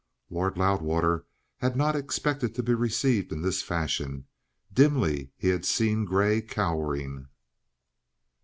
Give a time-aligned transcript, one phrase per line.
[0.31, 1.27] Lord Loudwater
[1.57, 4.25] had not expected to be received in this fashion;
[4.73, 7.27] dimly he had seen Grey cowering.